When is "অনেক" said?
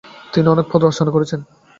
0.49-0.65